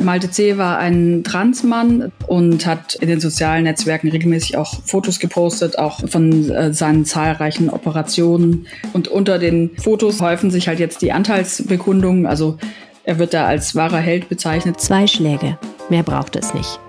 [0.00, 0.56] Malte C.
[0.56, 6.50] war ein Transmann und hat in den sozialen Netzwerken regelmäßig auch Fotos gepostet, auch von
[6.50, 8.66] äh, seinen zahlreichen Operationen.
[8.92, 12.26] Und unter den Fotos häufen sich halt jetzt die Anteilsbekundungen.
[12.26, 12.56] Also
[13.04, 14.80] er wird da als wahrer Held bezeichnet.
[14.80, 15.58] Zwei Schläge.
[15.88, 16.80] Mehr braucht es nicht.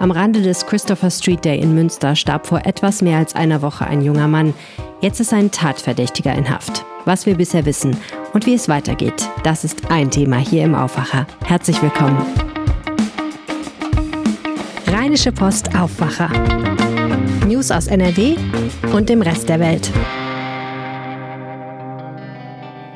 [0.00, 3.86] Am Rande des Christopher Street Day in Münster starb vor etwas mehr als einer Woche
[3.86, 4.54] ein junger Mann.
[5.00, 6.84] Jetzt ist ein Tatverdächtiger in Haft.
[7.04, 7.96] Was wir bisher wissen
[8.32, 11.26] und wie es weitergeht, das ist ein Thema hier im Aufwacher.
[11.44, 12.47] Herzlich willkommen.
[15.08, 16.28] Rheinische Post Aufwacher.
[17.46, 18.36] News aus NRW
[18.92, 19.90] und dem Rest der Welt.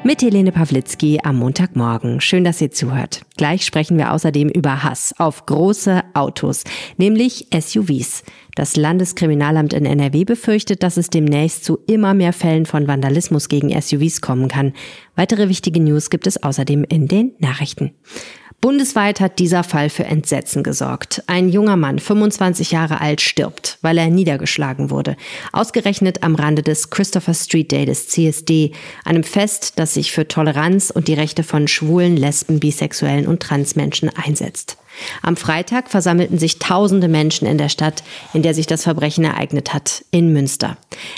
[0.05, 2.21] Mit Helene Pawlitzki am Montagmorgen.
[2.21, 3.23] Schön, dass ihr zuhört.
[3.38, 6.65] Gleich sprechen wir außerdem über Hass auf große Autos,
[6.98, 8.24] nämlich SUVs.
[8.57, 13.71] Das Landeskriminalamt in NRW befürchtet, dass es demnächst zu immer mehr Fällen von Vandalismus gegen
[13.80, 14.74] SUVs kommen kann.
[15.16, 17.95] Weitere wichtige News gibt es außerdem in den Nachrichten.
[18.62, 21.25] Bundesweit hat dieser Fall für Entsetzen gesorgt.
[21.27, 25.16] Ein junger Mann, 25 Jahre alt, stirbt, weil er niedergeschlagen wurde.
[25.51, 28.71] Ausgerechnet am Rande des Christopher Street Day des CSD,
[29.05, 34.10] einem Fest, das sich für Toleranz und die Rechte von Schwulen, Lesben, Bisexuellen und Transmenschen
[34.10, 34.77] einsetzt.
[35.23, 39.73] Am Freitag versammelten sich tausende Menschen in der Stadt, in der sich das Verbrechen ereignet
[39.74, 40.76] hat, in Münster.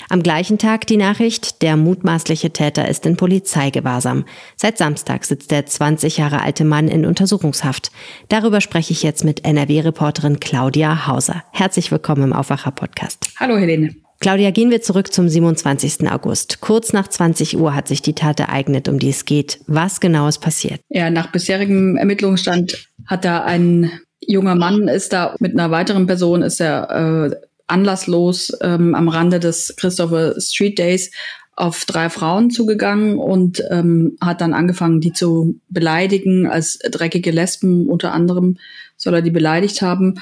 [0.09, 4.25] Am gleichen Tag die Nachricht, der mutmaßliche Täter ist in Polizeigewahrsam.
[4.55, 7.91] Seit Samstag sitzt der 20 Jahre alte Mann in Untersuchungshaft.
[8.29, 11.43] Darüber spreche ich jetzt mit NRW-Reporterin Claudia Hauser.
[11.51, 13.29] Herzlich willkommen im Aufwacher-Podcast.
[13.39, 13.95] Hallo Helene.
[14.19, 16.09] Claudia, gehen wir zurück zum 27.
[16.09, 16.61] August.
[16.61, 19.59] Kurz nach 20 Uhr hat sich die Tat ereignet, um die es geht.
[19.67, 20.81] Was genau ist passiert?
[20.89, 26.41] Ja, nach bisherigem Ermittlungsstand hat da ein junger Mann, ist da mit einer weiteren Person,
[26.41, 27.35] ist er äh,
[27.67, 31.11] anlasslos ähm, am Rande des Christopher Street Days
[31.55, 37.87] auf drei Frauen zugegangen und ähm, hat dann angefangen, die zu beleidigen, als dreckige Lesben
[37.87, 38.57] unter anderem
[38.97, 40.15] soll er die beleidigt haben.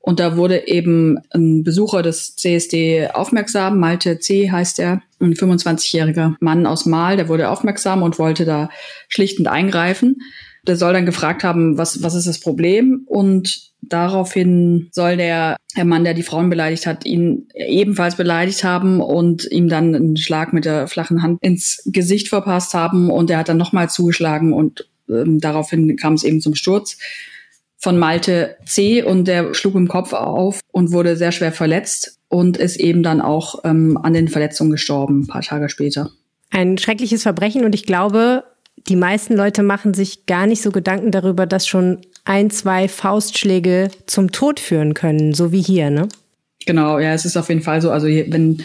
[0.00, 4.50] Und da wurde eben ein Besucher des CSD aufmerksam, Malte C.
[4.50, 8.70] heißt er, ein 25-jähriger Mann aus Mal, der wurde aufmerksam und wollte da
[9.08, 10.22] schlichtend eingreifen.
[10.68, 13.02] Der soll dann gefragt haben, was, was ist das Problem?
[13.06, 19.00] Und daraufhin soll der, der Mann, der die Frauen beleidigt hat, ihn ebenfalls beleidigt haben
[19.00, 23.10] und ihm dann einen Schlag mit der flachen Hand ins Gesicht verpasst haben.
[23.10, 26.98] Und er hat dann nochmal zugeschlagen und ähm, daraufhin kam es eben zum Sturz
[27.78, 29.02] von Malte C.
[29.02, 33.20] und der schlug im Kopf auf und wurde sehr schwer verletzt und ist eben dann
[33.20, 36.10] auch ähm, an den Verletzungen gestorben, ein paar Tage später.
[36.50, 38.44] Ein schreckliches Verbrechen und ich glaube,
[38.88, 43.90] die meisten Leute machen sich gar nicht so Gedanken darüber, dass schon ein, zwei Faustschläge
[44.06, 46.08] zum Tod führen können, so wie hier, ne?
[46.66, 47.90] Genau, ja, es ist auf jeden Fall so.
[47.90, 48.62] Also wenn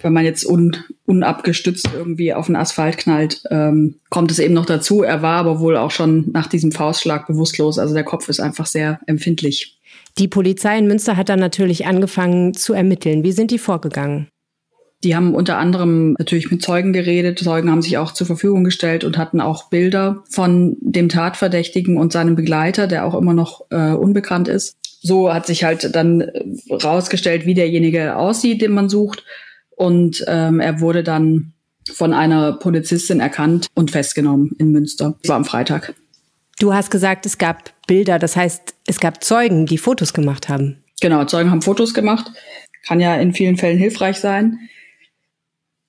[0.00, 4.66] wenn man jetzt un, unabgestützt irgendwie auf den Asphalt knallt, ähm, kommt es eben noch
[4.66, 5.02] dazu.
[5.02, 7.78] Er war aber wohl auch schon nach diesem Faustschlag bewusstlos.
[7.78, 9.78] Also der Kopf ist einfach sehr empfindlich.
[10.18, 13.22] Die Polizei in Münster hat dann natürlich angefangen zu ermitteln.
[13.22, 14.28] Wie sind die vorgegangen?
[15.04, 17.38] Die haben unter anderem natürlich mit Zeugen geredet.
[17.38, 22.12] Zeugen haben sich auch zur Verfügung gestellt und hatten auch Bilder von dem Tatverdächtigen und
[22.12, 24.76] seinem Begleiter, der auch immer noch äh, unbekannt ist.
[25.02, 29.22] So hat sich halt dann äh, rausgestellt, wie derjenige aussieht, den man sucht.
[29.76, 31.52] Und ähm, er wurde dann
[31.92, 35.16] von einer Polizistin erkannt und festgenommen in Münster.
[35.22, 35.94] Das war am Freitag.
[36.58, 40.82] Du hast gesagt, es gab Bilder, das heißt, es gab Zeugen, die Fotos gemacht haben.
[41.02, 42.32] Genau, Zeugen haben Fotos gemacht.
[42.86, 44.58] Kann ja in vielen Fällen hilfreich sein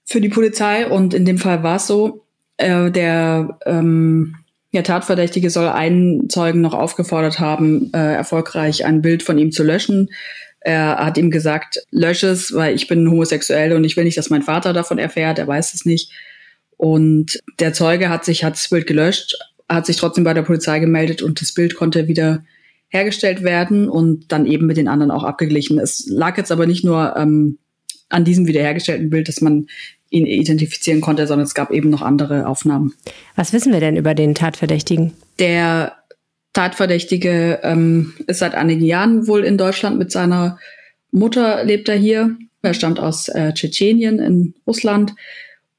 [0.07, 0.87] für die Polizei.
[0.87, 2.23] Und in dem Fall war es so,
[2.57, 4.35] äh, der, ähm,
[4.73, 9.63] der Tatverdächtige soll einen Zeugen noch aufgefordert haben, äh, erfolgreich ein Bild von ihm zu
[9.63, 10.09] löschen.
[10.59, 14.29] Er hat ihm gesagt, lösche es, weil ich bin homosexuell und ich will nicht, dass
[14.29, 15.39] mein Vater davon erfährt.
[15.39, 16.11] Er weiß es nicht.
[16.77, 19.35] Und der Zeuge hat sich, hat das Bild gelöscht,
[19.69, 22.43] hat sich trotzdem bei der Polizei gemeldet und das Bild konnte wieder
[22.89, 25.79] hergestellt werden und dann eben mit den anderen auch abgeglichen.
[25.79, 27.57] Es lag jetzt aber nicht nur ähm,
[28.09, 29.67] an diesem wiederhergestellten Bild, dass man
[30.09, 32.93] ihn identifizieren konnte, sondern es gab eben noch andere Aufnahmen.
[33.35, 35.13] Was wissen wir denn über den Tatverdächtigen?
[35.39, 35.97] Der
[36.53, 40.57] Tatverdächtige ähm, ist seit einigen Jahren wohl in Deutschland mit seiner
[41.11, 42.35] Mutter lebt er hier.
[42.61, 45.13] Er stammt aus äh, Tschetschenien in Russland.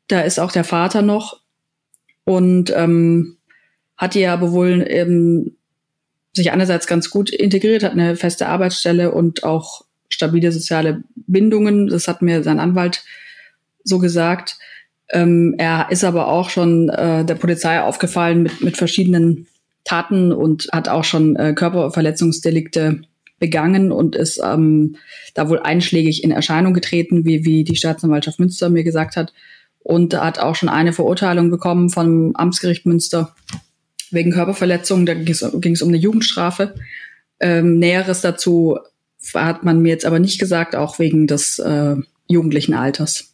[0.06, 1.40] Da ist auch der Vater noch
[2.24, 3.36] und ähm,
[3.96, 5.56] hat ja aber wohl ähm,
[6.32, 11.88] sich einerseits ganz gut integriert, hat eine feste Arbeitsstelle und auch stabile soziale Bindungen.
[11.88, 13.04] Das hat mir sein Anwalt
[13.84, 14.58] so gesagt.
[15.10, 19.46] Ähm, er ist aber auch schon äh, der Polizei aufgefallen mit, mit verschiedenen
[19.84, 23.02] Taten und hat auch schon äh, Körperverletzungsdelikte
[23.38, 24.96] begangen und ist ähm,
[25.34, 29.32] da wohl einschlägig in Erscheinung getreten, wie, wie die Staatsanwaltschaft Münster mir gesagt hat.
[29.78, 33.34] Und hat auch schon eine Verurteilung bekommen vom Amtsgericht Münster.
[34.10, 35.06] wegen Körperverletzung.
[35.06, 36.74] Da ging es um eine Jugendstrafe.
[37.40, 38.78] Ähm, Näheres dazu
[39.34, 41.96] hat man mir jetzt aber nicht gesagt, auch wegen des äh,
[42.26, 43.27] jugendlichen Alters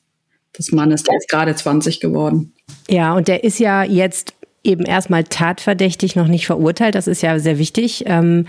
[0.59, 1.03] des Mannes.
[1.03, 2.55] Der ist gerade 20 geworden.
[2.89, 6.95] Ja, und der ist ja jetzt eben erstmal tatverdächtig, noch nicht verurteilt.
[6.95, 8.05] Das ist ja sehr wichtig.
[8.07, 8.47] Ähm,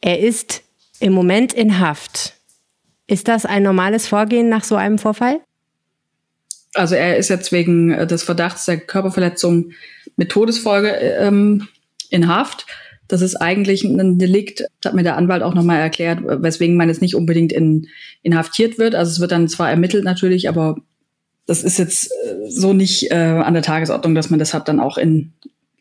[0.00, 0.62] er ist
[1.00, 2.34] im Moment in Haft.
[3.06, 5.40] Ist das ein normales Vorgehen nach so einem Vorfall?
[6.74, 9.72] Also er ist jetzt wegen äh, des Verdachts der Körperverletzung
[10.16, 11.68] mit Todesfolge ähm,
[12.10, 12.66] in Haft.
[13.08, 17.00] Das ist eigentlich ein Delikt, hat mir der Anwalt auch nochmal erklärt, weswegen man jetzt
[17.00, 17.88] nicht unbedingt in,
[18.22, 18.94] inhaftiert wird.
[18.94, 20.76] Also es wird dann zwar ermittelt natürlich, aber
[21.48, 24.98] das ist jetzt äh, so nicht äh, an der Tagesordnung, dass man deshalb dann auch
[24.98, 25.32] in,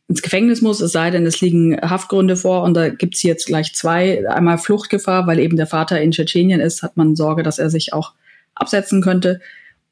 [0.07, 3.75] ins Gefängnis muss, es sei denn, es liegen Haftgründe vor und da gibt's jetzt gleich
[3.75, 4.27] zwei.
[4.29, 7.91] Einmal Fluchtgefahr, weil eben der Vater in Tschetschenien ist, hat man Sorge, dass er sich
[7.91, 8.13] auch
[8.55, 9.41] absetzen könnte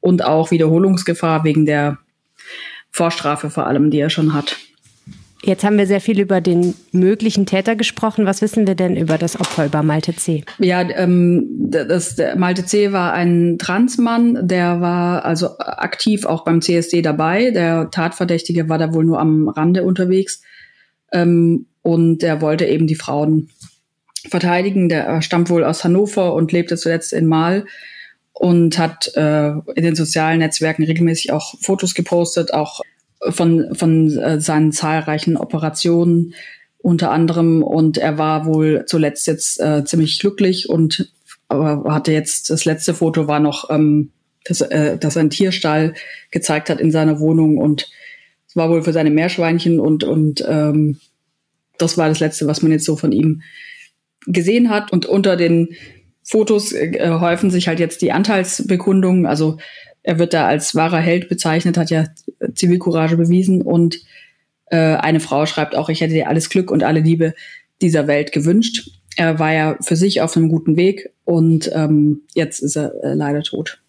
[0.00, 1.98] und auch Wiederholungsgefahr wegen der
[2.90, 4.56] Vorstrafe vor allem, die er schon hat.
[5.46, 8.26] Jetzt haben wir sehr viel über den möglichen Täter gesprochen.
[8.26, 10.42] Was wissen wir denn über das Opfer, über Malte C?
[10.58, 16.62] Ja, ähm, das, der Malte C war ein Transmann, der war also aktiv auch beim
[16.62, 17.52] CSD dabei.
[17.52, 20.42] Der Tatverdächtige war da wohl nur am Rande unterwegs.
[21.12, 23.50] Ähm, und der wollte eben die Frauen
[24.28, 24.88] verteidigen.
[24.88, 27.66] Der stammt wohl aus Hannover und lebte zuletzt in Mal
[28.32, 32.80] und hat äh, in den sozialen Netzwerken regelmäßig auch Fotos gepostet, auch
[33.30, 36.34] von, von äh, seinen zahlreichen Operationen
[36.78, 37.62] unter anderem.
[37.62, 41.12] Und er war wohl zuletzt jetzt äh, ziemlich glücklich und
[41.48, 44.10] aber hatte jetzt, das letzte Foto war noch, ähm,
[44.44, 45.94] dass, äh, dass er einen Tierstall
[46.30, 47.88] gezeigt hat in seiner Wohnung und
[48.48, 50.98] es war wohl für seine Meerschweinchen und, und ähm,
[51.78, 53.42] das war das letzte, was man jetzt so von ihm
[54.26, 54.92] gesehen hat.
[54.92, 55.74] Und unter den
[56.22, 59.26] Fotos äh, häufen sich halt jetzt die Anteilsbekundungen.
[59.26, 59.58] Also
[60.06, 62.06] er wird da als wahrer Held bezeichnet, hat ja
[62.54, 63.98] Zivilcourage bewiesen und
[64.66, 67.34] äh, eine Frau schreibt auch, ich hätte dir alles Glück und alle Liebe
[67.82, 68.88] dieser Welt gewünscht.
[69.16, 73.14] Er war ja für sich auf einem guten Weg und ähm, jetzt ist er äh,
[73.14, 73.80] leider tot.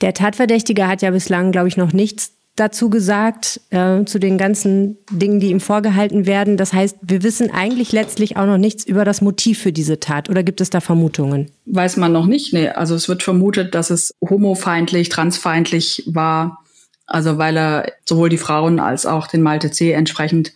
[0.00, 4.98] Der Tatverdächtige hat ja bislang, glaube ich, noch nichts dazu gesagt, äh, zu den ganzen
[5.10, 6.56] Dingen, die ihm vorgehalten werden.
[6.56, 10.28] Das heißt, wir wissen eigentlich letztlich auch noch nichts über das Motiv für diese Tat.
[10.28, 11.50] Oder gibt es da Vermutungen?
[11.66, 12.52] Weiß man noch nicht.
[12.52, 16.58] Nee, also es wird vermutet, dass es homofeindlich, transfeindlich war.
[17.06, 19.92] Also weil er sowohl die Frauen als auch den Malte C.
[19.92, 20.52] entsprechend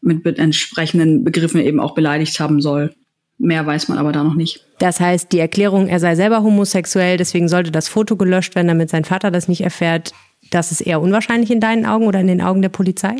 [0.00, 2.94] mit entsprechenden Begriffen eben auch beleidigt haben soll.
[3.38, 4.64] Mehr weiß man aber da noch nicht.
[4.78, 8.90] Das heißt, die Erklärung, er sei selber homosexuell, deswegen sollte das Foto gelöscht werden, damit
[8.90, 10.12] sein Vater das nicht erfährt,
[10.50, 13.16] das ist eher unwahrscheinlich in deinen Augen oder in den Augen der Polizei?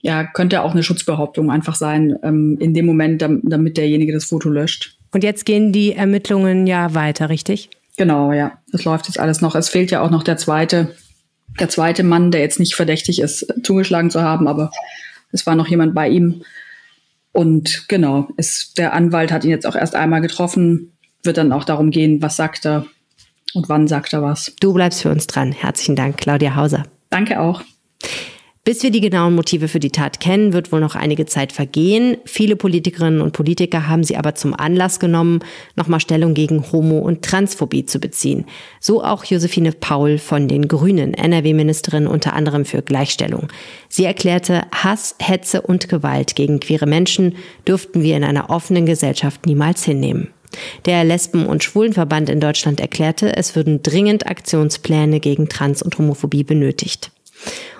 [0.00, 4.48] Ja, könnte auch eine Schutzbehauptung einfach sein, ähm, in dem Moment, damit derjenige das Foto
[4.48, 4.96] löscht.
[5.12, 7.70] Und jetzt gehen die Ermittlungen ja weiter, richtig?
[7.96, 8.58] Genau, ja.
[8.70, 9.54] Das läuft jetzt alles noch.
[9.54, 10.94] Es fehlt ja auch noch der zweite,
[11.58, 14.70] der zweite Mann, der jetzt nicht verdächtig ist, zugeschlagen zu haben, aber
[15.32, 16.42] es war noch jemand bei ihm.
[17.32, 20.92] Und genau, es, der Anwalt hat ihn jetzt auch erst einmal getroffen,
[21.22, 22.86] wird dann auch darum gehen, was sagt er,
[23.54, 24.54] und wann sagt er was.
[24.60, 25.52] Du bleibst für uns dran.
[25.52, 26.84] Herzlichen Dank, Claudia Hauser.
[27.10, 27.62] Danke auch.
[28.68, 32.18] Bis wir die genauen Motive für die Tat kennen, wird wohl noch einige Zeit vergehen.
[32.26, 35.40] Viele Politikerinnen und Politiker haben sie aber zum Anlass genommen,
[35.74, 38.44] nochmal Stellung gegen Homo- und Transphobie zu beziehen.
[38.78, 43.48] So auch Josephine Paul von den Grünen, NRW-Ministerin unter anderem für Gleichstellung.
[43.88, 47.36] Sie erklärte, Hass, Hetze und Gewalt gegen queere Menschen
[47.66, 50.28] dürften wir in einer offenen Gesellschaft niemals hinnehmen.
[50.86, 56.44] Der Lesben- und Schwulenverband in Deutschland erklärte, es würden dringend Aktionspläne gegen Trans- und Homophobie
[56.44, 57.10] benötigt.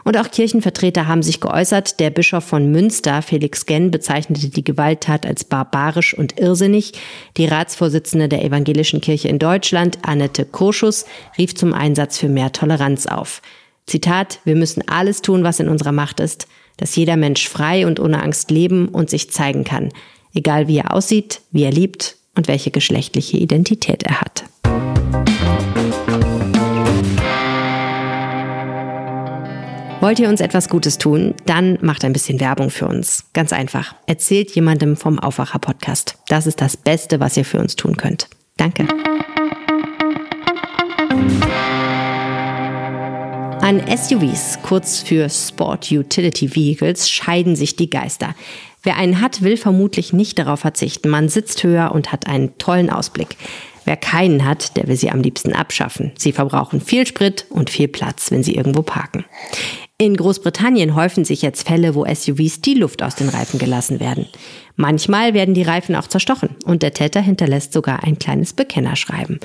[0.05, 2.01] Und auch Kirchenvertreter haben sich geäußert.
[2.01, 6.93] Der Bischof von Münster, Felix Genn, bezeichnete die Gewalttat als barbarisch und irrsinnig.
[7.37, 11.05] Die Ratsvorsitzende der Evangelischen Kirche in Deutschland, Annette Kurschus,
[11.37, 13.43] rief zum Einsatz für mehr Toleranz auf.
[13.87, 18.01] Zitat, wir müssen alles tun, was in unserer Macht ist, dass jeder Mensch frei und
[18.01, 19.91] ohne Angst leben und sich zeigen kann.
[20.35, 24.45] Egal wie er aussieht, wie er liebt und welche geschlechtliche Identität er hat.
[30.01, 31.35] Wollt ihr uns etwas Gutes tun?
[31.47, 33.25] Dann macht ein bisschen Werbung für uns.
[33.33, 33.97] Ganz einfach.
[34.07, 36.17] Erzählt jemandem vom Aufwacher Podcast.
[36.29, 38.29] Das ist das Beste, was ihr für uns tun könnt.
[38.57, 38.87] Danke.
[43.61, 48.35] An SUVs, kurz für Sport Utility Vehicles, scheiden sich die Geister.
[48.83, 51.09] Wer einen hat, will vermutlich nicht darauf verzichten.
[51.09, 53.37] Man sitzt höher und hat einen tollen Ausblick.
[53.85, 56.13] Wer keinen hat, der will sie am liebsten abschaffen.
[56.19, 59.25] Sie verbrauchen viel Sprit und viel Platz, wenn sie irgendwo parken.
[60.01, 64.27] In Großbritannien häufen sich jetzt Fälle, wo SUVs die Luft aus den Reifen gelassen werden.
[64.77, 69.41] Manchmal werden die Reifen auch zerstochen und der Täter hinterlässt sogar ein kleines Bekennerschreiben.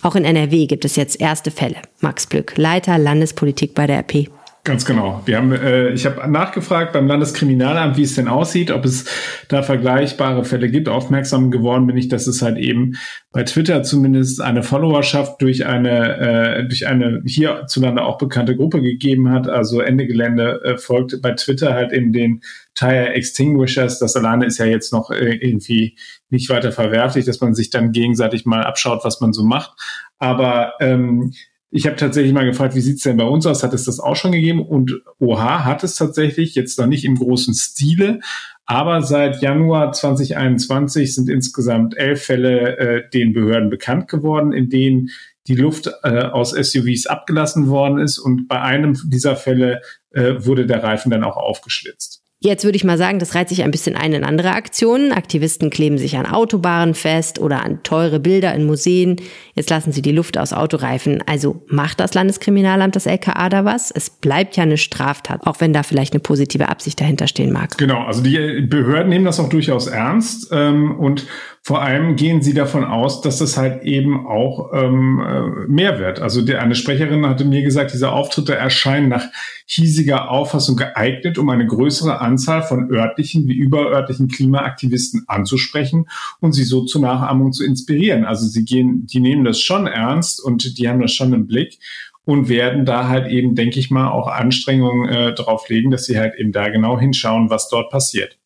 [0.00, 1.76] Auch in NRW gibt es jetzt erste Fälle.
[2.00, 4.30] Max Plück, Leiter Landespolitik bei der RP.
[4.64, 5.22] Ganz genau.
[5.24, 9.06] Wir haben, äh, ich habe nachgefragt beim Landeskriminalamt, wie es denn aussieht, ob es
[9.48, 10.90] da vergleichbare Fälle gibt.
[10.90, 12.96] Aufmerksam geworden bin ich, dass es halt eben
[13.32, 19.30] bei Twitter zumindest eine Followerschaft durch eine äh, durch eine hierzulande auch bekannte Gruppe gegeben
[19.30, 19.48] hat.
[19.48, 22.42] Also Ende Gelände äh, folgt bei Twitter halt eben den
[22.74, 23.98] Tire Extinguishers.
[23.98, 25.96] Das alleine ist ja jetzt noch äh, irgendwie
[26.28, 29.72] nicht weiter verwerflich, dass man sich dann gegenseitig mal abschaut, was man so macht.
[30.18, 31.32] Aber ähm,
[31.70, 33.62] ich habe tatsächlich mal gefragt, wie sieht's denn bei uns aus?
[33.62, 34.64] Hat es das auch schon gegeben?
[34.64, 38.20] Und OH hat es tatsächlich, jetzt noch nicht im großen Stile,
[38.64, 45.10] aber seit Januar 2021 sind insgesamt elf Fälle äh, den Behörden bekannt geworden, in denen
[45.46, 48.18] die Luft äh, aus SUVs abgelassen worden ist.
[48.18, 52.22] Und bei einem dieser Fälle äh, wurde der Reifen dann auch aufgeschlitzt.
[52.40, 55.10] Jetzt würde ich mal sagen, das reiht sich ein bisschen ein in andere Aktionen.
[55.10, 59.16] Aktivisten kleben sich an Autobahnen fest oder an teure Bilder in Museen.
[59.54, 61.20] Jetzt lassen sie die Luft aus Autoreifen.
[61.26, 63.90] Also macht das Landeskriminalamt, das LKA da was?
[63.90, 67.76] Es bleibt ja eine Straftat, auch wenn da vielleicht eine positive Absicht dahinter stehen mag.
[67.76, 71.26] Genau, also die Behörden nehmen das auch durchaus ernst ähm, und
[71.68, 76.18] vor allem gehen sie davon aus, dass das halt eben auch ähm, äh, mehr wird.
[76.18, 79.26] Also die, eine Sprecherin hatte mir gesagt, diese Auftritte erscheinen nach
[79.66, 86.06] hiesiger Auffassung geeignet, um eine größere Anzahl von örtlichen wie überörtlichen Klimaaktivisten anzusprechen
[86.40, 88.24] und sie so zur Nachahmung zu inspirieren.
[88.24, 91.80] Also sie gehen, die nehmen das schon ernst und die haben das schon im Blick
[92.24, 96.18] und werden da halt eben, denke ich mal, auch Anstrengungen äh, drauf legen, dass sie
[96.18, 98.38] halt eben da genau hinschauen, was dort passiert.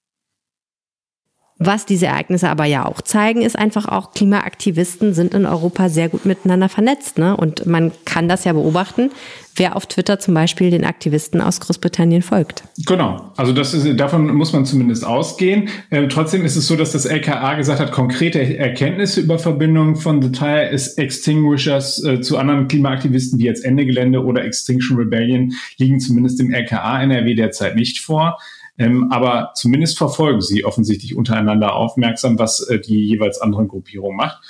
[1.64, 6.08] Was diese Ereignisse aber ja auch zeigen, ist einfach auch, Klimaaktivisten sind in Europa sehr
[6.08, 7.18] gut miteinander vernetzt.
[7.18, 7.36] Ne?
[7.36, 9.10] Und man kann das ja beobachten,
[9.54, 12.64] wer auf Twitter zum Beispiel den Aktivisten aus Großbritannien folgt.
[12.86, 15.68] Genau, also das ist, davon muss man zumindest ausgehen.
[15.90, 20.20] Ähm, trotzdem ist es so, dass das LKA gesagt hat, konkrete Erkenntnisse über Verbindungen von
[20.20, 26.00] The Tire Extinguishers äh, zu anderen Klimaaktivisten wie jetzt Ende Gelände oder Extinction Rebellion liegen
[26.00, 28.38] zumindest dem LKA NRW derzeit nicht vor.
[28.78, 34.42] Ähm, aber zumindest verfolgen sie offensichtlich untereinander aufmerksam, was äh, die jeweils anderen Gruppierungen macht.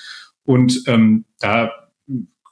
[0.44, 1.70] Und ähm, da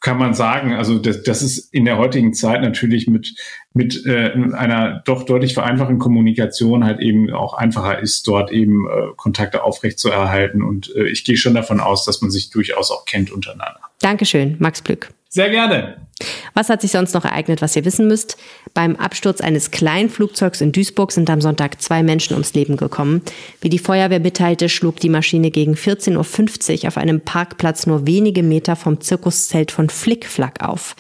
[0.01, 3.35] kann man sagen, also das, das ist in der heutigen Zeit natürlich mit,
[3.75, 9.15] mit äh, einer doch deutlich vereinfachten Kommunikation halt eben auch einfacher ist, dort eben äh,
[9.17, 10.63] Kontakte aufrechtzuerhalten.
[10.63, 13.81] Und äh, ich gehe schon davon aus, dass man sich durchaus auch kennt untereinander.
[14.01, 15.11] Dankeschön, Max Glück.
[15.33, 16.09] Sehr gerne.
[16.55, 18.37] Was hat sich sonst noch ereignet, was ihr wissen müsst?
[18.75, 23.23] Beim Absturz eines Kleinflugzeugs in Duisburg sind am Sonntag zwei Menschen ums Leben gekommen.
[23.61, 28.43] Wie die Feuerwehr mitteilte, schlug die Maschine gegen 14.50 Uhr auf einem Parkplatz nur wenige
[28.43, 30.97] Meter vom Zirkuszelt von Flickflack auf.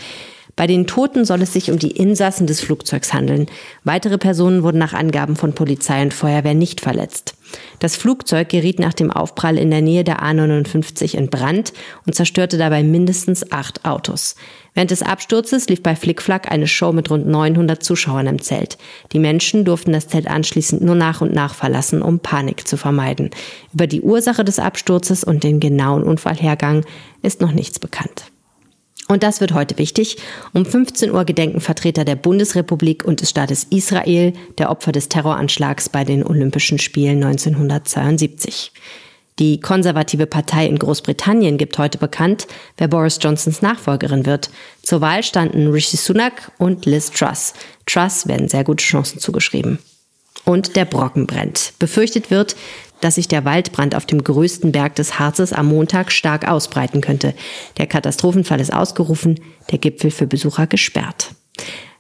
[0.60, 3.46] Bei den Toten soll es sich um die Insassen des Flugzeugs handeln.
[3.84, 7.32] Weitere Personen wurden nach Angaben von Polizei und Feuerwehr nicht verletzt.
[7.78, 11.72] Das Flugzeug geriet nach dem Aufprall in der Nähe der A59 in Brand
[12.04, 14.36] und zerstörte dabei mindestens acht Autos.
[14.74, 18.76] Während des Absturzes lief bei Flickflack eine Show mit rund 900 Zuschauern im Zelt.
[19.14, 23.30] Die Menschen durften das Zelt anschließend nur nach und nach verlassen, um Panik zu vermeiden.
[23.72, 26.84] Über die Ursache des Absturzes und den genauen Unfallhergang
[27.22, 28.29] ist noch nichts bekannt.
[29.10, 30.18] Und das wird heute wichtig.
[30.52, 35.88] Um 15 Uhr gedenken Vertreter der Bundesrepublik und des Staates Israel der Opfer des Terroranschlags
[35.88, 38.70] bei den Olympischen Spielen 1972.
[39.40, 44.50] Die konservative Partei in Großbritannien gibt heute bekannt, wer Boris Johnsons Nachfolgerin wird.
[44.84, 47.52] Zur Wahl standen Rishi Sunak und Liz Truss.
[47.86, 49.80] Truss werden sehr gute Chancen zugeschrieben.
[50.44, 51.72] Und der Brocken brennt.
[51.80, 52.54] Befürchtet wird,
[53.00, 57.34] dass sich der Waldbrand auf dem größten Berg des Harzes am Montag stark ausbreiten könnte.
[57.78, 59.40] Der Katastrophenfall ist ausgerufen,
[59.70, 61.34] der Gipfel für Besucher gesperrt.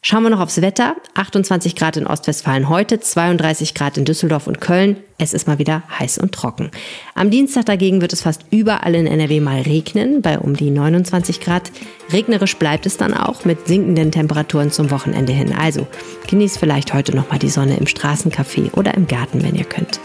[0.02, 0.96] Schauen wir noch aufs Wetter.
[1.14, 4.96] 28 Grad in Ostwestfalen heute, 32 Grad in Düsseldorf und Köln.
[5.18, 6.70] Es ist mal wieder heiß und trocken.
[7.14, 11.42] Am Dienstag dagegen wird es fast überall in NRW mal regnen, bei um die 29
[11.42, 11.70] Grad.
[12.10, 15.52] Regnerisch bleibt es dann auch mit sinkenden Temperaturen zum Wochenende hin.
[15.52, 15.86] Also
[16.28, 20.00] genießt vielleicht heute noch mal die Sonne im Straßencafé oder im Garten, wenn ihr könnt.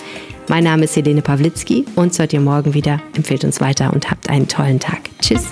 [0.47, 1.85] Mein Name ist Helene Pawlitzki.
[1.95, 3.01] Uns hört ihr morgen wieder.
[3.15, 4.99] Empfehlt uns weiter und habt einen tollen Tag.
[5.21, 5.49] Tschüss.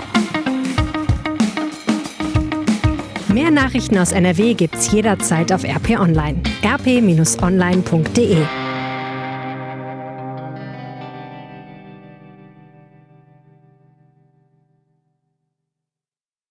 [3.34, 6.42] Mehr Nachrichten aus NRW gibt's jederzeit auf RP Online.
[6.64, 8.38] rp-online.de